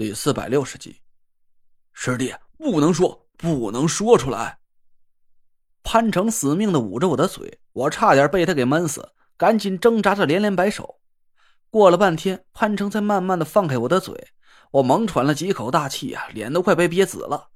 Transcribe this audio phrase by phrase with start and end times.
[0.00, 1.02] 第四百六十集，
[1.92, 4.58] 师弟不能说，不能说出来。
[5.82, 11.02] 潘成死命的捂着我的嘴，我差点被他给闷死，赶紧挣扎着连连摆手。
[11.68, 14.28] 过了半天，潘成才慢慢的放开我的嘴，
[14.70, 17.50] 我猛喘了几口大气啊，脸都快被憋紫了。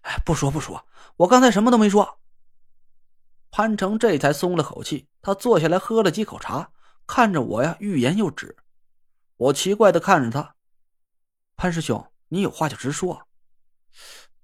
[0.00, 0.84] 哎，不说不说，
[1.18, 2.18] 我刚才什么都没说。
[3.52, 6.72] 潘成这才松了口气，他坐下来喝了几口茶，
[7.06, 8.56] 看着我呀，欲言又止。
[9.36, 10.56] 我奇怪的看着他。
[11.58, 13.20] 潘师兄，你有话就直说。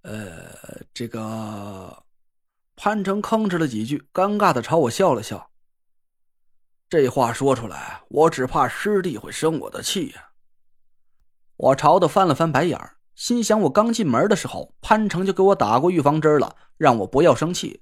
[0.03, 0.51] 呃，
[0.93, 2.03] 这个
[2.75, 5.49] 潘成吭哧了几句，尴尬的朝我笑了笑。
[6.89, 10.31] 这话说出来，我只怕师弟会生我的气呀。
[11.57, 17.81] 我朝他翻了翻白眼儿，心想：我刚进门的时候，潘成就给我打过预防针了，让我不要生气。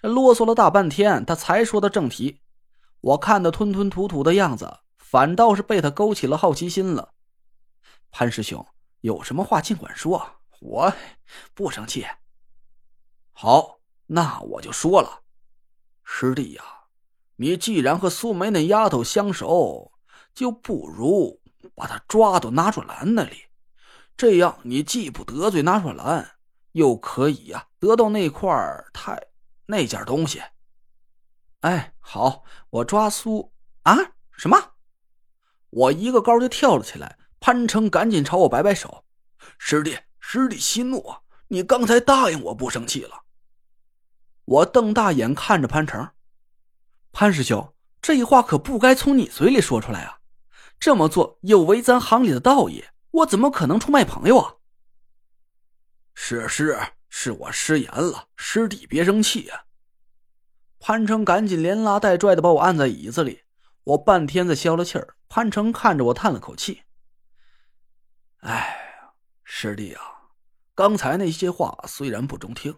[0.00, 2.42] 这啰嗦了大半天，他才说到正题。
[3.00, 7.14] 我看他吞吞吐吐的样子，反倒是被他勾起了好奇心了。
[8.10, 8.66] 潘师兄，
[9.00, 10.92] 有什么话尽管说，我
[11.54, 12.06] 不生气。
[13.32, 15.22] 好，那我就说了，
[16.02, 16.64] 师弟呀，
[17.36, 19.92] 你既然和苏梅那丫头相熟，
[20.34, 21.40] 就不如
[21.74, 23.44] 把她抓到纳若兰那里，
[24.16, 26.38] 这样你既不得罪纳若兰，
[26.72, 28.50] 又可以呀得到那块
[28.92, 29.28] 太
[29.66, 30.42] 那件东西。
[31.60, 33.94] 哎，好，我抓苏啊？
[34.32, 34.74] 什么？
[35.70, 37.18] 我一个高就跳了起来。
[37.40, 39.04] 潘成赶紧朝我摆摆手
[39.58, 43.22] ：“师弟，师弟息怒啊，你刚才答应我不生气了。”
[44.44, 46.10] 我瞪大眼看着潘成
[47.12, 50.18] ：“潘师兄，这话可不该从你嘴里说出来啊！
[50.80, 54.54] 这么做有违咱行里的道义，我怎么可能出卖朋友啊
[56.14, 59.64] ？”“是是，是我失言了，师弟别生气啊。”
[60.80, 63.42] 潘成赶紧连拉带拽的把我按在椅子里，
[63.84, 65.16] 我半天才消了气儿。
[65.28, 66.82] 潘成看着我叹了口气。
[68.42, 68.78] 哎，
[69.42, 70.00] 师弟啊，
[70.72, 72.72] 刚才那些话虽然不中听，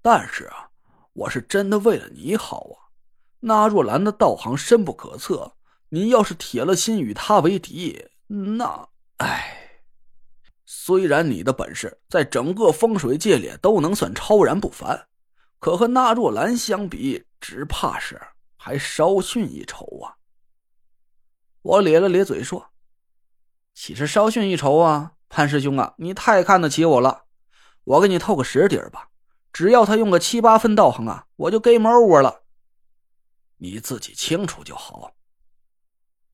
[0.00, 0.70] 但是啊，
[1.12, 2.94] 我是真的为了你好啊。
[3.40, 5.56] 那若兰的道行深不可测，
[5.88, 9.80] 你要是铁了心与他为敌，那哎，
[10.64, 15.08] 虽然你的本事在整个风水界里都能算超然不凡，
[15.58, 18.20] 可和那若兰相比，只怕是
[18.56, 20.14] 还稍逊一筹啊。
[21.62, 22.70] 我咧了咧嘴说。
[23.74, 27.24] 岂是稍逊一筹啊，潘师兄啊，你太看得起我了。
[27.82, 29.08] 我给你透个实底儿吧，
[29.52, 32.42] 只要他用个七八分道行啊，我就 game over 了。
[33.58, 35.12] 你自己清楚就好。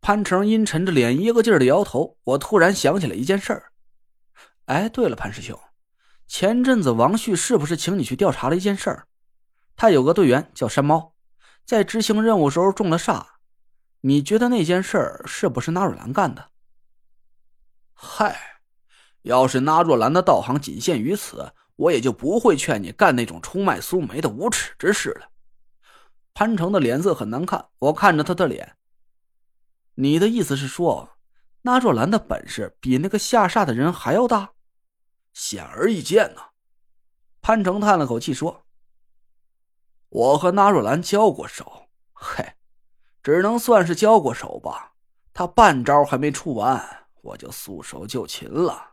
[0.01, 2.17] 潘成阴沉着脸，一个劲儿的摇头。
[2.25, 3.73] 我突然想起了一件事儿。
[4.67, 5.59] 哎，对了，潘师兄，
[6.27, 9.07] 前阵子王旭是不是请你去调查了一件事儿？
[9.77, 11.15] 他有个队员叫山猫，
[11.65, 13.27] 在执行任务时候中了煞。
[14.03, 16.51] 你觉得那件事儿是不是纳瑞兰干的？
[18.03, 18.63] 嗨，
[19.23, 25.29] 要是那若兰的道行仅限于此，我也就不会劝你干那种出卖苏梅的无耻之事了。
[26.33, 28.79] 潘成的脸色很难看，我看着他的脸。
[29.97, 31.11] 你的意思是说，
[31.61, 34.53] 那若兰的本事比那个下煞的人还要大？
[35.35, 36.53] 显而易见呐。
[37.43, 38.65] 潘成叹了口气说
[40.09, 42.55] ：“我和那若兰交过手，嘿，
[43.23, 44.95] 只能算是交过手吧。
[45.35, 48.91] 他半招还没出完。”我就束手就擒了。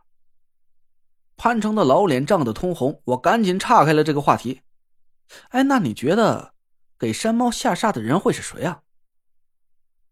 [1.36, 4.62] 潘成的老脸涨得通红，我赶紧岔开了这个话题。
[5.50, 6.54] 哎，那你觉得
[6.98, 8.82] 给山猫下煞的人会是谁啊？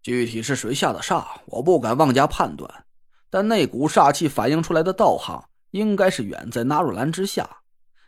[0.03, 2.87] 具体是谁下的煞，我不敢妄加判断。
[3.29, 7.63] 但那股煞气反映出来的道行，应该是远在纳若兰之下。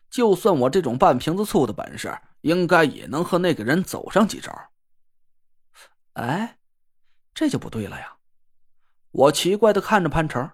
[0.09, 4.57] 就算我这种半瓶子醋的本事，应该也能和那个人走上几招。
[6.13, 6.59] 哎，
[7.35, 8.18] 这就不对了呀。
[9.11, 10.51] 我奇怪的看着潘成，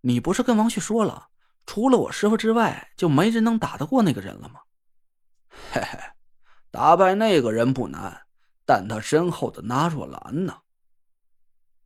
[0.00, 1.28] 你不是跟王旭说了，
[1.64, 4.60] 除了我师傅之外，就没人能打得过那个人了吗？
[5.72, 5.98] 嘿嘿，
[6.70, 8.22] 打败那个人不难，
[8.66, 10.58] 但他身后的纳若兰呢？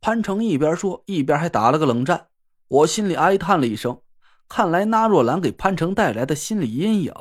[0.01, 2.27] 潘成一边说，一边还打了个冷战。
[2.67, 4.01] 我心里哀叹了一声，
[4.49, 7.13] 看来纳若兰给潘成带来的心理阴影，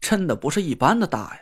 [0.00, 1.40] 真的不是一般的大呀。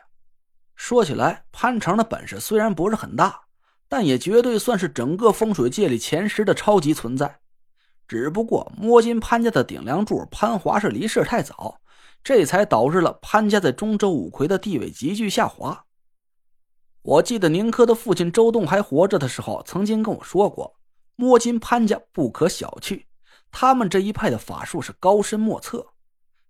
[0.75, 3.44] 说起来，潘成的本事虽然不是很大。
[3.88, 7.40] 但也绝对算是整个风水界里前十的超级存在，
[8.08, 11.81] 只不过摸金潘家的顶梁柱潘华是离世太早，
[12.22, 15.84] 这才导致了潘家在中州五魁的地位急剧下滑。
[17.02, 20.75] 我记得宁珂的父亲周栋还活着的时候，曾经跟我说过，
[21.16, 23.04] 摸金潘家不可小觑，
[23.52, 25.86] 他们这一派的法术是高深莫测。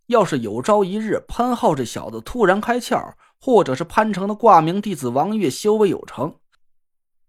[0.06, 6.36] 要是有朝一日潘浩这小子突然开窍，或者是潘成的挂名弟子王月修为有成，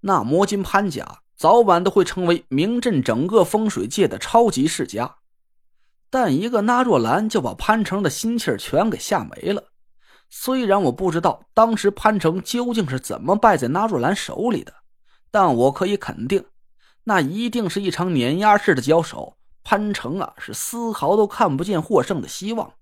[0.07, 5.15] 那摸金潘家早晚都会成为名震整个风水界的超级世家。
[6.11, 9.63] 但一个纳若兰就把潘成的心气儿全给吓没了。
[10.29, 14.71] 虽然我不知道当时潘成究竟是怎么败在纳若兰手里的，
[15.31, 16.45] 但我可以肯定，
[17.03, 19.37] 那一定是一场碾压式的交手。
[19.63, 22.73] 潘成啊，是丝毫都看不见获胜的希望，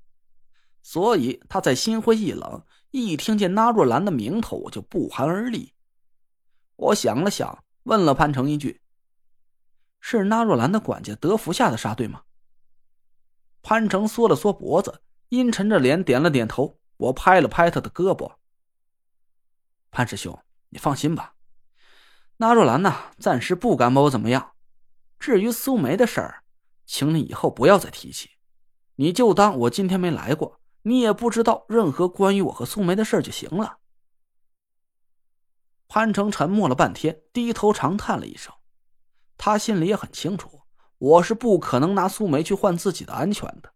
[0.81, 2.61] 所以他在心灰意冷。
[2.91, 5.72] 一听见纳若兰的名头，我就不寒而栗。
[6.75, 8.81] 我想了想，问了潘成一句
[10.01, 12.23] ：“是纳若兰的管家德福下的杀，对吗？”
[13.61, 16.79] 潘成缩了缩脖子，阴沉着脸点了点头。
[16.97, 18.35] 我拍了拍他的胳膊
[19.91, 20.37] ：“潘师兄，
[20.69, 21.35] 你放心吧，
[22.37, 24.51] 纳若兰呐，暂时不敢把我怎么样。
[25.19, 26.43] 至于苏梅的事儿，
[26.85, 28.31] 请你以后不要再提起，
[28.95, 33.77] 你就当我今天没来过。”你也不知道任何关于我和苏梅的事儿就行了。
[35.93, 38.51] 潘成沉默了半天，低头长叹了一声。
[39.37, 40.61] 他心里也很清楚，
[40.97, 43.71] 我是不可能拿苏梅去换自己的安全的。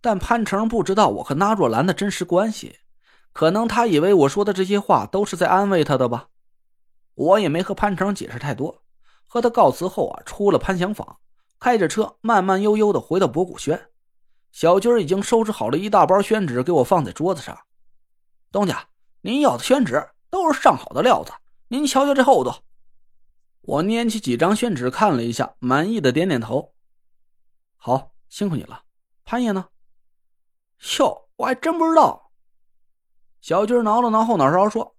[0.00, 2.80] 但潘成不知道我和纳若兰的真实关系，
[3.32, 6.30] 可能他以为我说的这些话都是在安慰他的吧。
[7.14, 8.82] 我也没和潘成解释太多，
[9.28, 11.18] 和他告辞后啊，出了潘祥坊，
[11.60, 13.80] 开着车慢慢悠悠的回到博古轩。
[14.50, 17.56] 小军已经收拾好了一大包宣纸，给我放在桌子上。
[18.50, 18.88] 东家，
[19.20, 21.30] 您要的宣纸都是上好的料子，
[21.72, 22.52] 您瞧瞧这厚度。
[23.62, 26.74] 我拈起几张宣纸看了一下，满意的点点头。
[27.76, 28.82] 好，辛苦你了。
[29.24, 29.70] 潘爷呢？
[30.98, 32.30] 哟，我还真不知道。
[33.40, 34.94] 小军挠了挠后脑勺，说：“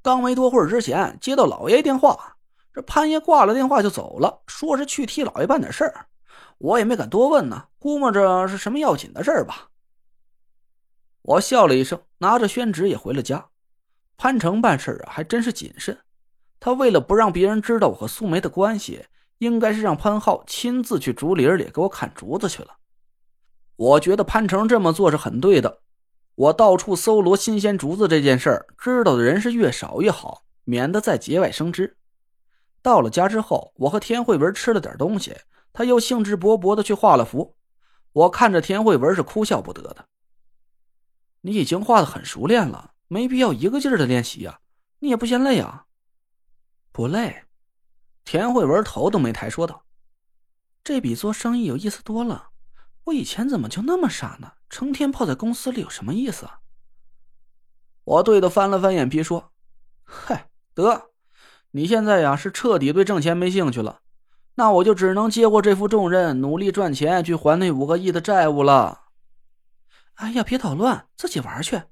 [0.00, 2.36] 刚没多会儿之前接到老爷电话，
[2.72, 6.06] 这潘爷挂了电话就走了，说是去替老爷办点事儿。”
[6.58, 9.70] 我也没敢多问呢，估摸着是什么要紧的事儿吧。
[11.22, 13.50] 我笑了一声，拿着宣纸也回了家。
[14.16, 15.98] 潘成办事啊，还真是谨慎。
[16.60, 19.04] 他为了不让别人知道我和苏梅的关系，
[19.38, 22.76] 应该是让潘浩亲自去竹林里给我砍竹子去了。
[23.76, 25.80] 我觉得潘成这么做是很对的。
[26.36, 31.96] 我到处搜罗新鲜竹子这件事儿，知道的人是越少越好，免得再节外生枝。
[32.82, 35.36] 到了家之后，我和田慧文吃了点东西。
[35.72, 37.56] 他又兴致勃勃的去画了符，
[38.12, 40.06] 我看着田慧文是哭笑不得的。
[41.40, 44.60] 你已经画的很熟练了，没必要一个劲儿的练习呀，
[44.98, 45.86] 你也不嫌累啊？
[46.92, 47.44] 不累。
[48.24, 49.84] 田慧文头都没抬，说道
[50.82, 52.48] ：“这比做生意有意思多了。
[53.04, 54.52] 我以前怎么就那么傻呢？
[54.70, 56.60] 成天泡在公司里有什么意思？”啊
[58.04, 59.52] 我对他翻了翻眼皮，说
[60.04, 61.10] ：“嗨，得，
[61.70, 64.00] 你现在呀是彻底对挣钱没兴趣了。”
[64.56, 69.06] 那我就只能接过这副重任，努力赚钱去还那五个亿的债务了。
[70.14, 71.82] 哎呀，别捣乱，自己玩去。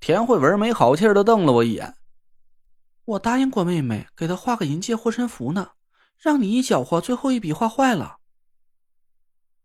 [0.00, 1.94] 田慧文没好气的瞪了我一眼。
[3.04, 5.70] 我答应过妹妹，给她画个银戒护身符呢，
[6.18, 8.18] 让你一搅和，最后一笔画坏了。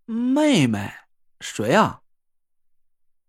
[0.06, 0.94] 妹妹？
[1.40, 2.02] 谁啊？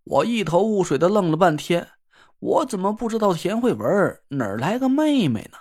[0.04, 1.92] 我一头雾水的愣了半天，
[2.38, 5.58] 我怎么不知道田慧文哪儿来个妹妹呢？